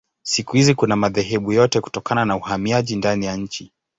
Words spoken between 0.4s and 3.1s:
hizi kuna madhehebu yote kutokana na uhamiaji